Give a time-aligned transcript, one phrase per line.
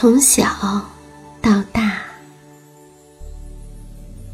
[0.00, 0.46] 从小
[1.42, 2.00] 到大，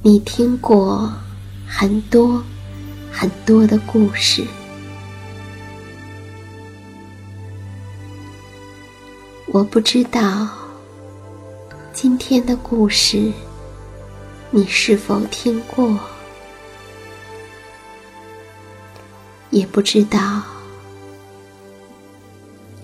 [0.00, 1.12] 你听过
[1.66, 2.40] 很多
[3.10, 4.46] 很多的故事。
[9.48, 10.48] 我不知道
[11.92, 13.32] 今天的故事
[14.52, 15.98] 你是否听过，
[19.50, 20.44] 也不知道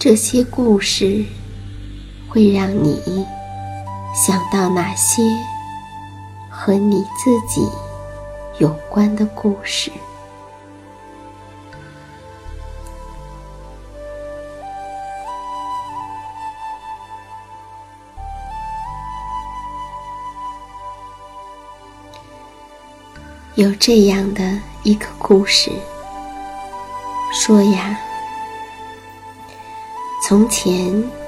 [0.00, 1.24] 这些故事。
[2.32, 3.26] 会让你
[4.14, 5.22] 想到哪些
[6.48, 7.68] 和你自己
[8.56, 9.92] 有关的故事？
[23.56, 25.70] 有这样的一个故事，
[27.30, 28.00] 说呀，
[30.26, 31.21] 从前。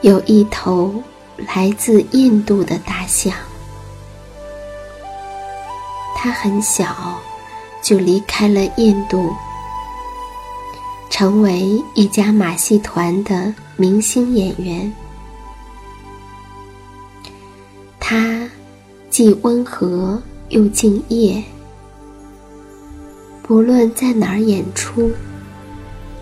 [0.00, 1.02] 有一头
[1.36, 3.34] 来自印度的大象，
[6.14, 7.18] 它很小
[7.82, 9.34] 就离开了印度，
[11.10, 14.92] 成为一家马戏团的明星演员。
[17.98, 18.48] 它
[19.10, 21.42] 既温和又敬业，
[23.42, 25.10] 不论在哪儿演出，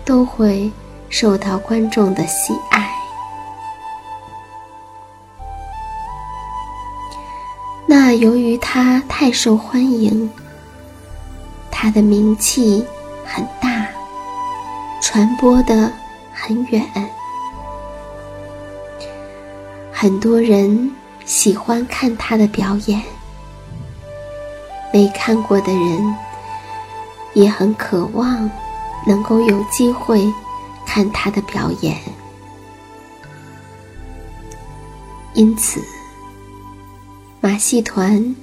[0.03, 0.71] 都会
[1.09, 2.96] 受到观众的喜爱。
[8.09, 10.31] 那由于他太受欢迎，
[11.69, 12.81] 他的名气
[13.25, 13.85] 很大，
[15.01, 15.91] 传播的
[16.31, 16.81] 很远，
[19.91, 20.89] 很多人
[21.25, 23.03] 喜欢看他的表演。
[24.93, 26.15] 没看过的人
[27.33, 28.49] 也很渴望
[29.05, 30.33] 能够有机会
[30.85, 31.97] 看他的表演，
[35.33, 35.83] 因此
[37.47, 38.35] 马戏团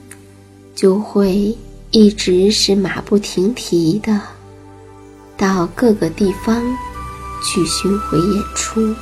[0.75, 1.55] 就会
[1.91, 4.19] 一直是马不停蹄的
[5.37, 6.65] 到各个地方
[7.43, 8.95] 去巡回演出。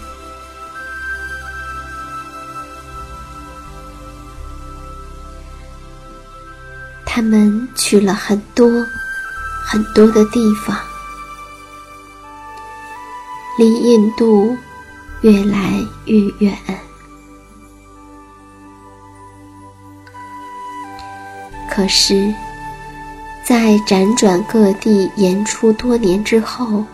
[7.06, 8.69] 他们去了很多
[9.64, 10.76] 很多的地方，
[13.56, 14.56] 离印度
[15.20, 16.58] 越来越远。
[21.74, 22.30] 可是，
[23.42, 26.84] 在辗转各地演出多年之后，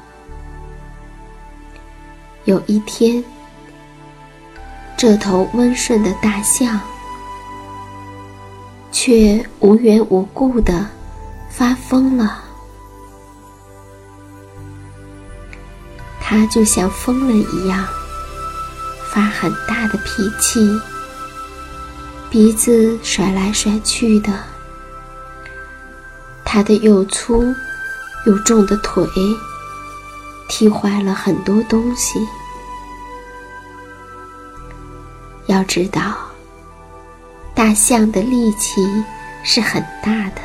[2.45, 3.25] 有一天，
[4.97, 6.79] 这头温顺的大象。
[8.93, 10.87] 却无缘无故的
[11.51, 12.43] 发疯了，
[16.21, 17.85] 他就像疯了一样，
[19.13, 20.61] 发很大的脾气，
[22.31, 24.33] 鼻子甩来甩去的，
[26.51, 27.55] 他的又粗
[28.25, 29.07] 又重的腿
[30.49, 32.19] 踢坏了很多东西。
[35.47, 36.17] 要知道。
[37.55, 38.81] 大象的力气
[39.43, 40.41] 是很大的，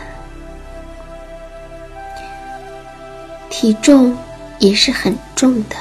[3.52, 4.18] 体重
[4.58, 5.76] 也是很重的，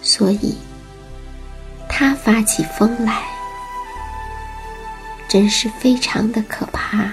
[0.00, 0.56] 所以
[1.88, 3.24] 它发起疯来，
[5.28, 7.12] 真是非常的可怕，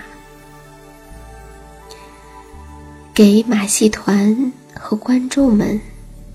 [3.20, 5.78] 给马戏团和观众们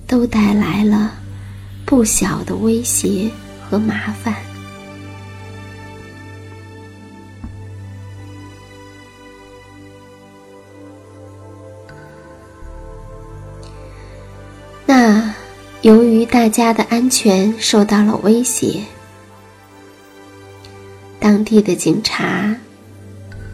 [0.06, 1.14] 都带来了
[1.86, 3.30] 不小的威胁
[3.62, 4.34] 和麻烦。
[14.84, 15.34] 那
[15.80, 18.82] 由于大家的安全受到了威胁，
[21.18, 22.54] 当地的警察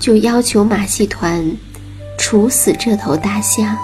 [0.00, 1.49] 就要求马戏团
[2.31, 3.77] 处死这头大象。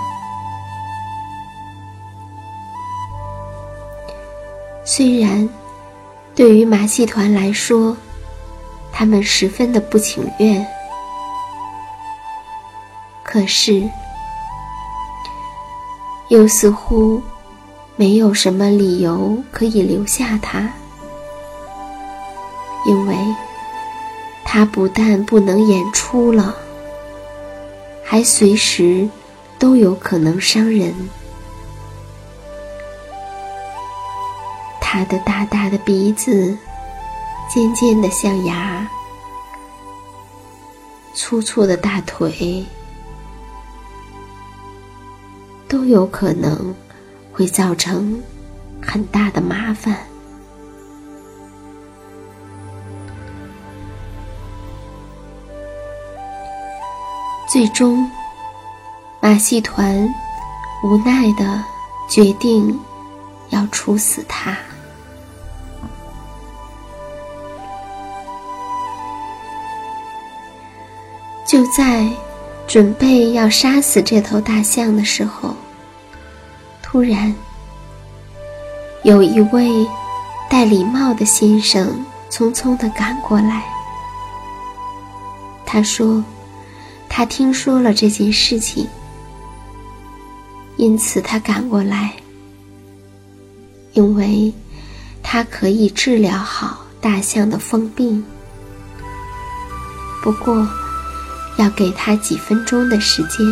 [4.84, 5.48] 虽然
[6.32, 7.96] 对于马戏团来说，
[8.92, 10.64] 他们十分的不情愿，
[13.24, 13.82] 可是
[16.28, 17.20] 又似乎。
[17.96, 20.70] 没有什么理由可以留下他，
[22.86, 23.16] 因为
[24.44, 26.54] 他不但不能演出了，
[28.06, 29.06] 还随时
[29.58, 30.94] 都有可能伤人。
[34.80, 36.56] 他的大大的鼻子，
[37.52, 38.88] 尖尖的象牙，
[41.12, 42.64] 粗粗的大腿，
[45.68, 46.74] 都有可能。
[47.36, 48.22] 会造成
[48.80, 50.06] 很大的麻烦。
[57.56, 58.06] 最终，
[59.18, 60.06] 马戏团
[60.84, 61.64] 无奈的
[62.06, 62.78] 决定
[63.48, 64.54] 要处死他。
[71.46, 72.06] 就在
[72.66, 75.56] 准备要杀死这头大象的时候。
[76.82, 77.34] 突然，
[79.02, 79.66] 有一位
[80.50, 83.62] 戴礼帽的先生匆匆的赶过来。
[85.64, 86.22] 他说
[87.16, 88.86] ：“他听说了这件事情，
[90.76, 92.14] 因此他赶过来，
[93.94, 94.52] 因为
[95.22, 98.22] 他可以治疗好大象的疯病。
[100.22, 100.68] 不过，
[101.56, 103.46] 要给他几分钟的时间。”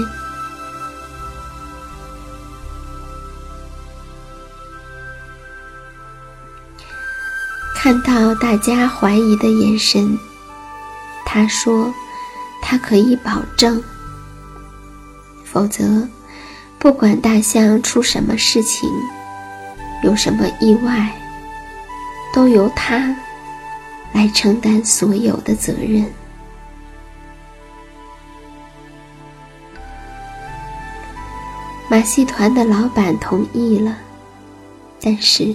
[7.75, 10.19] 看到大家怀疑的眼神，
[11.25, 11.91] 他说
[12.75, 13.81] ：“他可以保证，
[15.45, 16.09] 否则，
[16.77, 18.91] 不管大象出什么事情，
[20.03, 21.09] 有什么意外，
[22.33, 23.15] 都由他
[24.13, 26.05] 来承担所有的责任。”
[31.89, 33.97] 马戏团的老板同意了，
[35.01, 35.55] 但是。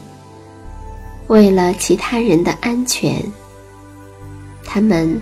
[1.27, 3.21] 为了其他人的安全，
[4.65, 5.21] 他们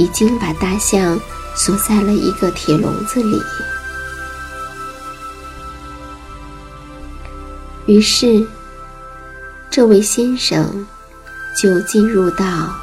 [0.00, 1.20] 已经把大象
[1.54, 3.38] 锁在了一个铁笼子里。
[7.84, 8.46] 于是
[9.68, 10.86] 这位先生
[11.54, 12.74] 就进入到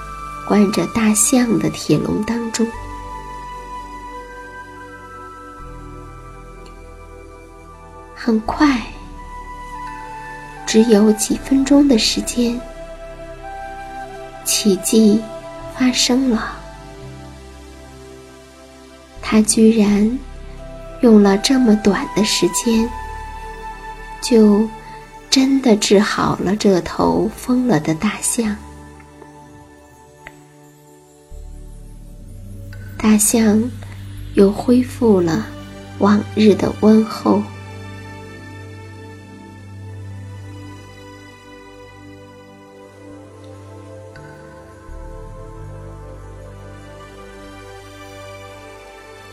[0.47, 2.67] 关着大象的铁笼当中。
[8.13, 8.79] 很快
[10.67, 12.61] 只有几分钟的时间
[14.45, 15.19] 奇迹
[15.75, 16.66] 发生了。
[19.29, 20.17] 他居然
[21.01, 22.89] 用了这么短的时间，
[24.21, 24.65] 就
[25.29, 28.55] 真的治好了这头疯了的大象。
[32.97, 33.61] 大象
[34.35, 35.45] 又恢复了
[35.99, 37.43] 往日的温厚。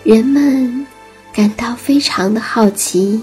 [0.04, 0.86] 人们
[1.32, 3.22] 感到非常的好奇，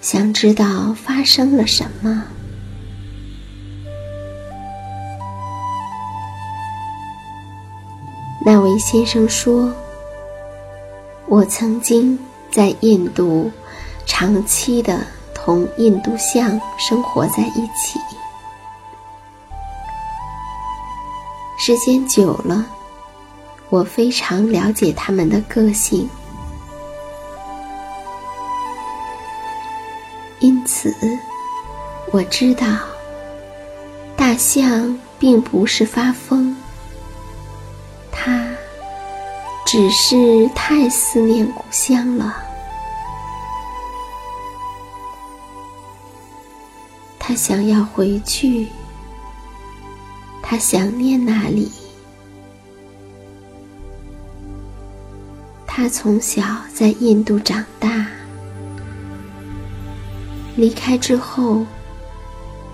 [0.00, 2.22] 想知道发生了什么。
[8.46, 9.74] 那位先生说
[11.26, 12.16] ：“我曾经
[12.52, 13.50] 在印度
[14.06, 17.98] 长期的同印度象生活在一起，
[21.58, 22.64] 时间久了。”
[23.72, 26.06] 我非常了解他们的个性，
[30.40, 30.94] 因此
[32.10, 32.66] 我知道
[34.14, 36.54] 大象并不是发疯，
[38.10, 38.46] 它
[39.64, 42.36] 只是太思念故乡了，
[47.18, 48.68] 他想要回去，
[50.42, 51.72] 他想念那里。
[55.74, 56.42] 他从小
[56.74, 58.06] 在印度长大，
[60.54, 61.64] 离开之后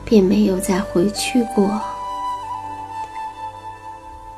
[0.05, 1.81] 便没有再回去过。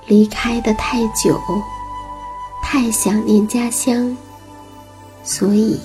[0.04, 1.40] 离开的太久，
[2.62, 4.14] 太想念家乡，
[5.24, 5.80] 所以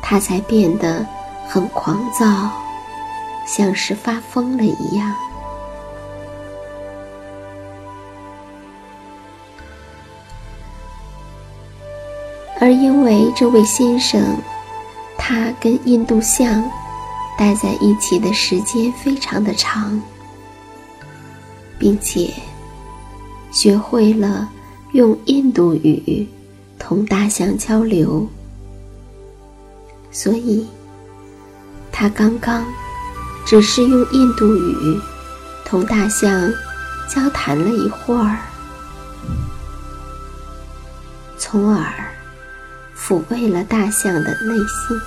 [0.00, 1.06] 他才变得
[1.46, 2.50] 很狂躁，
[3.46, 5.14] 像是发疯了一样。
[12.64, 14.38] 而因为这位先生，
[15.18, 16.64] 他跟印度象
[17.36, 20.00] 待在一起的时间非常的长，
[21.78, 22.32] 并且
[23.52, 24.48] 学会了
[24.92, 26.26] 用印度语
[26.78, 28.26] 同大象交流，
[30.10, 30.66] 所以
[31.92, 32.64] 他刚刚
[33.44, 34.98] 只是用印度语
[35.66, 36.50] 同大象
[37.14, 38.38] 交谈了一会儿，
[41.36, 42.13] 从而。
[43.06, 44.98] 抚慰了大象的内心。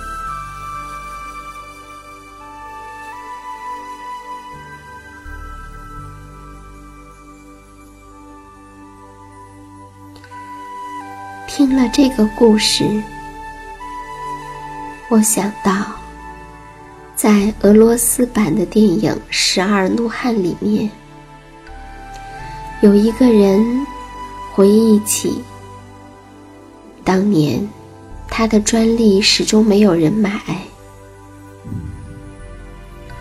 [11.48, 12.84] 听了这个故事，
[15.10, 15.72] 我想到，
[17.16, 20.88] 在俄罗斯版的电影《十二怒汉》里面，
[22.80, 23.84] 有一个人
[24.52, 25.42] 回忆起
[27.02, 27.68] 当年。
[28.38, 30.40] 他的专利始终没有人买，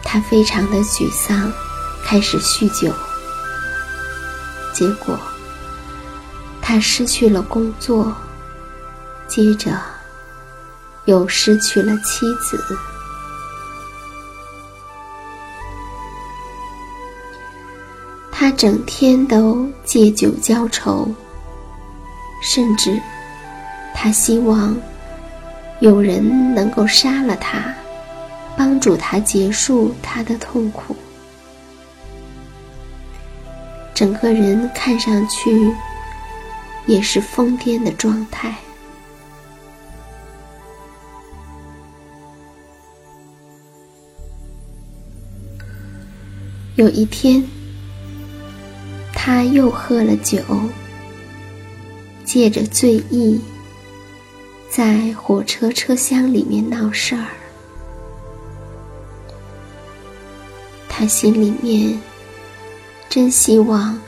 [0.04, 1.52] 他非常的沮丧，
[2.06, 2.94] 开始酗酒。
[4.76, 5.18] 结果，
[6.62, 8.16] 他失去了工作，
[9.28, 9.82] 接着
[11.06, 12.78] 又失去了妻子。
[18.32, 21.10] 他整天都借酒浇愁，
[22.44, 23.02] 甚至
[23.96, 24.78] 他希望。
[25.80, 27.74] 有人能够杀了他，
[28.58, 30.96] 帮助他结束他的痛苦。
[33.94, 35.72] 整个人看上去
[36.86, 38.56] 也是疯癫的状态。
[46.76, 47.44] 有一天，
[49.14, 50.40] 他又喝了酒，
[52.24, 53.40] 借着醉意。
[54.70, 57.26] 在火车车厢里面闹事儿，
[60.88, 62.00] 他心里面
[63.10, 64.00] 真希望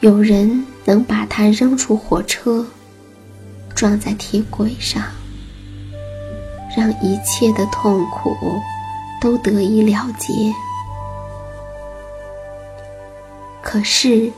[0.00, 2.66] 有人能把他扔出火车，
[3.76, 5.02] 撞在铁轨上，
[6.76, 8.34] 让一切的痛苦
[9.20, 10.32] 都得以了结。
[13.62, 14.32] 可是，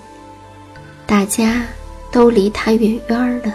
[1.07, 1.65] 大家
[2.13, 3.51] 都离他远远的。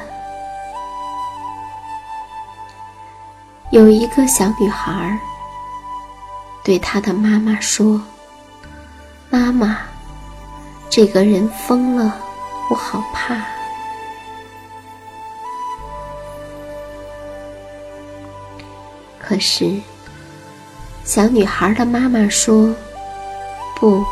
[3.79, 5.17] 有一个小女孩
[6.65, 8.01] 对她的妈妈说
[9.31, 9.77] ：“妈妈，
[10.89, 12.19] 这个人疯了，
[12.69, 13.41] 我好怕。”
[19.17, 19.79] 可是，
[21.05, 22.75] 小女孩的妈妈说
[23.79, 24.03] ：“不，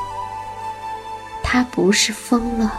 [1.44, 2.72] 她不是疯了，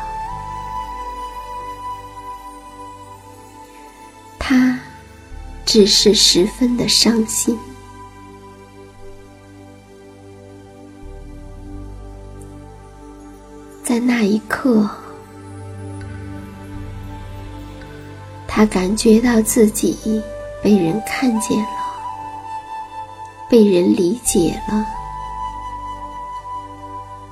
[4.38, 4.80] 她
[5.69, 7.59] 只是十分的伤心。”
[13.85, 14.89] 在那一刻，
[18.47, 20.23] 他感觉到自己
[20.65, 21.69] 被人看见了，
[23.51, 24.87] 被人理解了，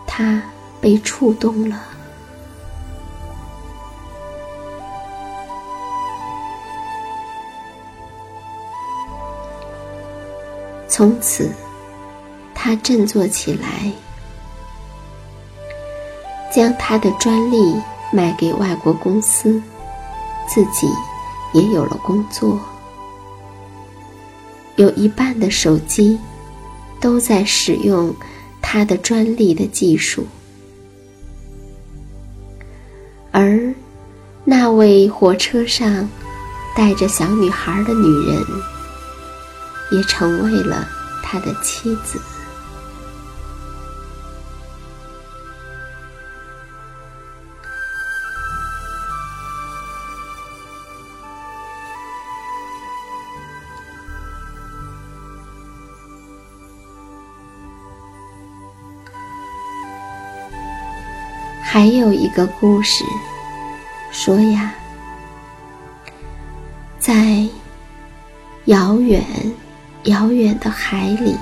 [0.06, 0.42] 他
[0.78, 1.95] 被触动了。
[10.96, 11.50] 从此，
[12.54, 13.92] 他振作起来。
[16.50, 17.76] 将他的专利
[18.10, 19.62] 卖给外国公司，
[20.48, 20.88] 自己
[21.52, 22.58] 也有了工作。
[24.76, 26.18] 有一半的手机
[26.98, 28.10] 都在使用
[28.62, 30.26] 他的专利的技术，
[33.32, 33.70] 而
[34.46, 36.08] 那位火车上
[36.74, 38.42] 带着小女孩的女人
[39.90, 40.86] 也成为了
[41.22, 42.20] 他的妻子。
[61.62, 63.04] 还有一个故事，
[64.10, 64.72] 说呀，
[66.98, 67.46] 在
[68.64, 69.22] 遥远
[70.06, 71.36] 遥远的海里，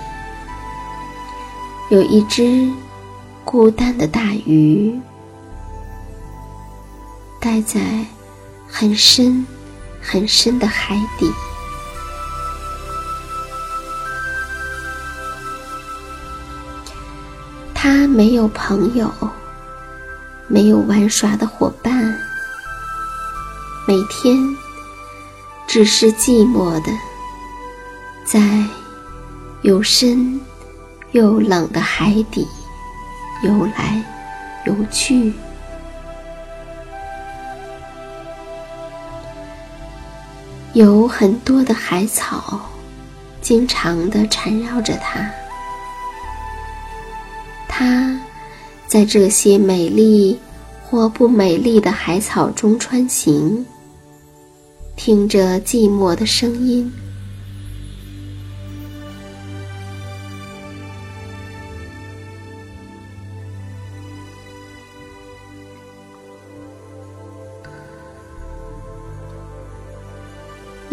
[1.90, 2.68] 有一只
[3.44, 4.99] 孤单的大鱼，
[7.40, 7.80] 待在
[8.66, 9.47] 很深
[10.00, 11.30] 很深的海底，
[17.75, 19.10] 它没有朋友。
[20.47, 22.15] 没有玩耍的伙伴，
[23.89, 24.36] 每天
[25.67, 26.93] 只是寂寞的，
[28.25, 28.41] 在
[29.63, 30.41] 又深
[31.13, 32.47] 又冷的海底
[33.43, 34.02] 游来
[34.67, 35.32] 游去。
[40.73, 42.60] 有很多的海草，
[43.41, 45.30] 经常的缠绕着它，
[47.69, 48.19] 它。
[48.87, 50.39] 在这些美丽
[50.82, 53.67] 或不美丽的海草中穿行，
[54.95, 56.93] 听着寂寞的声音。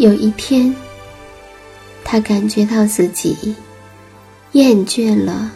[0.02, 0.74] 有一天，
[2.04, 3.54] 他感觉到自己
[4.50, 5.48] 厌倦了。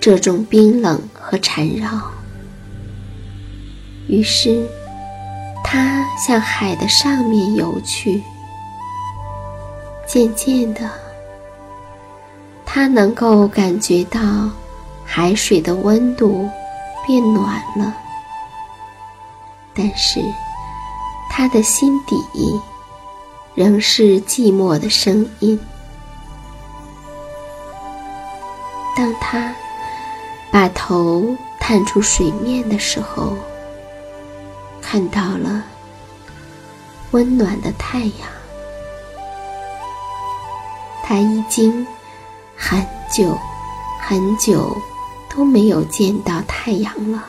[0.00, 1.88] 这种冰冷和缠绕，
[4.08, 4.68] 于是
[5.62, 8.20] 他向海的上面游去。
[10.04, 10.90] 渐渐的，
[12.64, 14.20] 他能够感觉到
[15.04, 16.48] 海水的温度
[17.06, 17.94] 变暖了，
[19.72, 20.20] 但是
[21.30, 22.16] 他的心底
[23.56, 25.58] 仍是寂寞的声音。
[28.96, 29.52] 当他。
[30.48, 33.36] 把头探出水面的时候，
[34.80, 35.62] 看到了
[37.10, 38.28] 温暖的太阳。
[41.02, 41.86] 他已经
[42.56, 43.36] 很久
[44.00, 44.74] 很久
[45.28, 47.22] 都没有见到太阳了。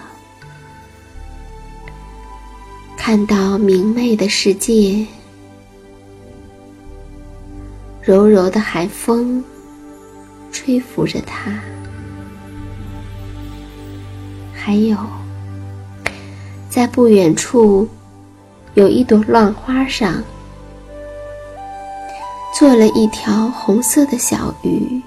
[2.95, 5.05] 看到明媚的世界，
[8.07, 9.43] 柔柔的海风
[10.49, 11.51] 吹拂着它。
[14.55, 14.95] 还有，
[16.69, 17.85] 在不远处，
[18.75, 20.23] 有一朵浪花上，
[22.57, 25.01] 坐了一条红色的小鱼。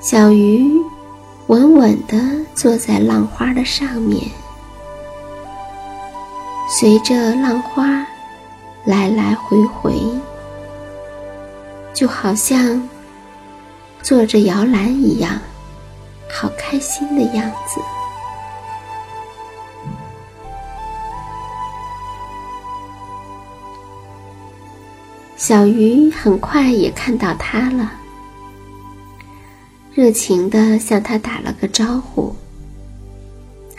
[0.00, 0.80] 小鱼
[1.48, 2.16] 稳稳的
[2.54, 4.24] 坐在浪花的上面，
[6.68, 8.06] 随着浪花
[8.84, 9.92] 来来回回，
[11.94, 12.86] 就好像
[14.02, 15.40] 坐着摇篮一样。
[16.30, 17.80] 好开心的样子。
[25.36, 27.92] 小鱼很快也看到他了，
[29.92, 32.34] 热情的向他打了个招呼：“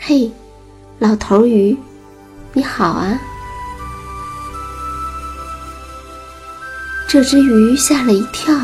[0.00, 0.30] 嘿，
[0.98, 1.76] 老头鱼，
[2.52, 3.20] 你好啊！”
[7.08, 8.54] 这只鱼吓了一跳。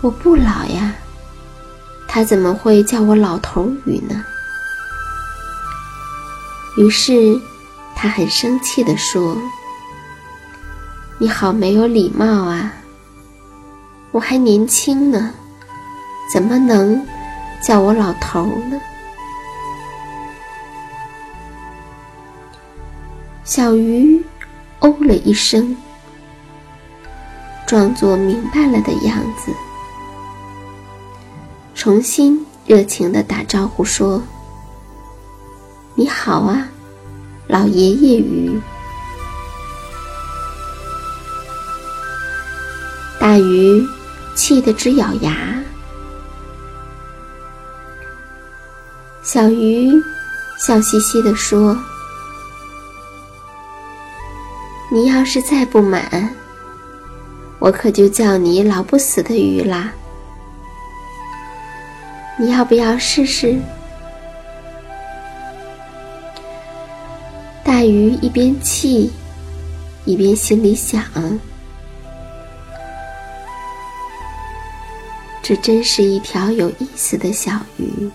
[0.00, 0.92] 我不老呀，
[2.08, 4.24] 它怎么会叫我老头鱼呢？
[6.76, 7.40] 于是，
[7.94, 9.38] 他很生气地说
[11.18, 12.72] ：“你好没有礼貌啊！
[14.10, 15.32] 我还年轻呢，
[16.32, 17.06] 怎么能
[17.62, 18.80] 叫我老头呢？”
[23.44, 24.20] 小鱼
[24.80, 25.76] 哦了一声，
[27.74, 29.52] 装作明白了的样子，
[31.74, 34.22] 重新热情的打招呼说
[35.96, 36.68] ：“你好啊，
[37.48, 38.60] 老爷爷鱼。”
[43.18, 43.84] 大鱼
[44.36, 45.60] 气得直咬牙，
[49.24, 49.90] 小鱼
[50.60, 51.76] 笑嘻嘻地说。
[54.92, 56.32] 你要是再不满，
[57.64, 59.90] 我可就叫你老不死的鱼啦！
[62.38, 63.58] 你要不要试试？
[67.64, 69.10] 大鱼一边气，
[70.04, 71.02] 一边心里想：
[75.42, 78.10] 这真是一条有意思的小鱼。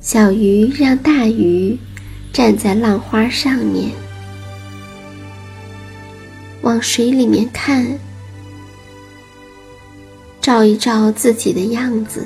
[0.00, 1.78] 小鱼让大鱼
[2.38, 3.90] 站在浪花上面，
[6.60, 7.98] 往水里面看，
[10.40, 12.24] 照一照自己的样子。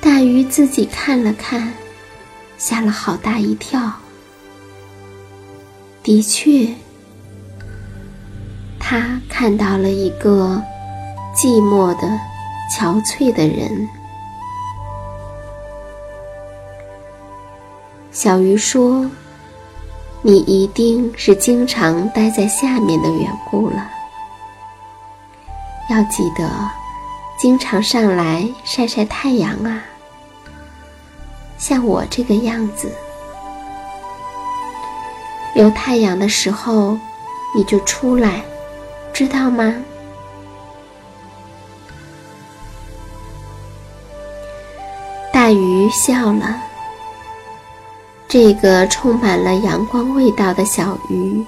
[0.00, 1.72] 大鱼自己看了看，
[2.58, 3.80] 吓了好大一跳。
[6.02, 6.66] 的确，
[8.80, 10.60] 他看到了一个
[11.32, 12.08] 寂寞的、
[12.76, 13.88] 憔悴的人。
[18.22, 19.10] 小鱼说
[20.20, 23.90] ：“你一定是经常待在下面的缘故了。
[25.88, 26.46] 要记得，
[27.38, 29.82] 经常上来晒晒太阳啊。
[31.56, 32.92] 像我这个样子，
[35.54, 36.98] 有太阳的时候
[37.56, 38.44] 你就出来，
[39.14, 39.74] 知道吗？”
[45.32, 46.64] 大鱼笑了。
[48.30, 51.44] 这个充满了阳光味道的小鱼，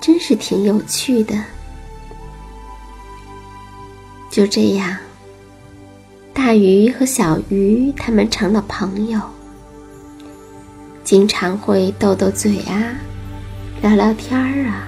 [0.00, 1.36] 真是挺有趣的。
[4.28, 4.96] 就这样，
[6.34, 9.20] 大鱼和小鱼他们成了朋友，
[11.04, 12.74] 经常会斗斗嘴啊，
[13.80, 14.82] 聊聊天儿啊。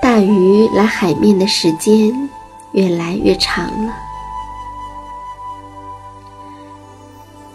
[0.00, 2.26] 大鱼来海面的时间。
[2.76, 3.94] 越来越长了，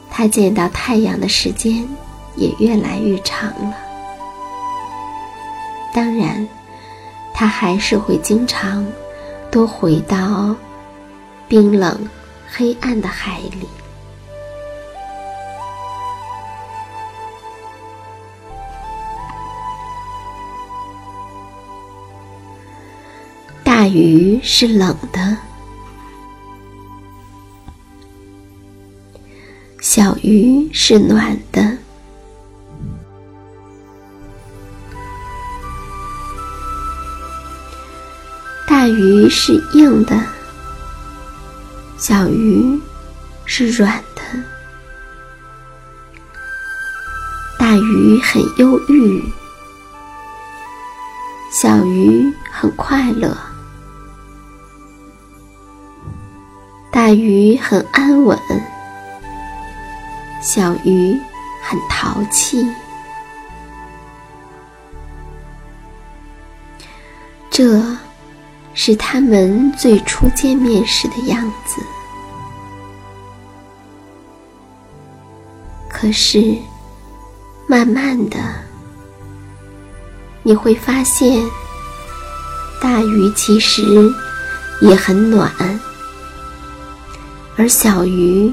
[0.09, 1.87] 他见到太阳的时间
[2.35, 3.77] 也越来越长了。
[5.93, 6.47] 当然，
[7.35, 8.83] 他还是会经常
[9.51, 10.55] 都回到
[11.47, 12.09] 冰冷、
[12.49, 13.67] 黑暗的海里。
[23.91, 25.37] 鱼是冷的，
[29.81, 31.77] 小鱼是暖的。
[38.65, 40.17] 大鱼是硬的，
[41.97, 42.79] 小鱼
[43.45, 44.21] 是软的。
[47.59, 49.21] 大鱼很忧郁，
[51.51, 53.37] 小鱼很快乐。
[56.91, 58.37] 大鱼很安稳，
[60.41, 61.17] 小鱼
[61.63, 62.67] 很淘气。
[67.49, 67.81] 这
[68.73, 71.81] 是他们最初见面时的样子。
[75.89, 76.57] 可是，
[77.67, 78.37] 慢慢的，
[80.43, 81.41] 你会发现，
[82.81, 83.81] 大鱼其实
[84.81, 85.49] 也很暖。
[87.61, 88.51] 而小鱼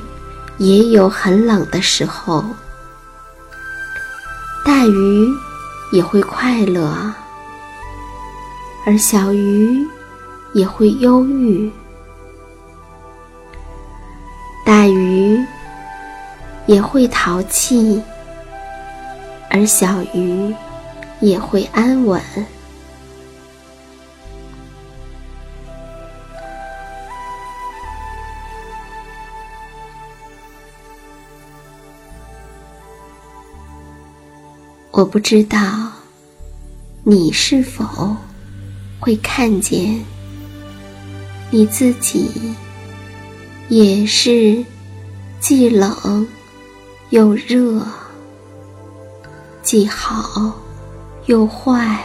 [0.59, 2.45] 也有很冷的时候，
[4.63, 5.27] 大鱼
[5.93, 6.95] 也会快乐，
[8.85, 9.83] 而小鱼
[10.53, 11.73] 也会忧郁。
[14.67, 15.43] 大鱼
[16.67, 18.03] 也会淘气，
[19.49, 20.55] 而小鱼
[21.21, 22.21] 也会安稳。
[34.99, 35.93] 我不知道
[37.05, 38.17] 你是否
[38.99, 40.05] 会看见
[41.53, 42.29] 你自己
[43.69, 44.65] 也是
[45.39, 46.27] 既冷
[47.11, 47.81] 又热，
[49.63, 50.53] 既好
[51.27, 52.05] 又坏，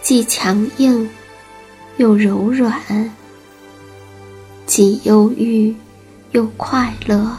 [0.00, 1.10] 既强硬
[1.96, 2.80] 又柔软，
[4.64, 5.74] 既忧郁
[6.30, 7.36] 又快乐，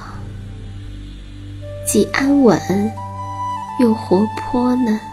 [1.87, 3.00] 既安稳。
[3.79, 5.10] 又活泼呢。